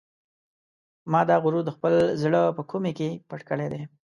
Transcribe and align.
ما 1.11 1.21
دا 1.29 1.35
غرور 1.43 1.63
د 1.65 1.69
خپل 1.75 1.93
زړه 2.21 2.41
په 2.57 2.63
کومې 2.71 2.91
کې 2.97 3.09
پټ 3.29 3.39
کړی 3.49 3.67
دی. 3.73 3.81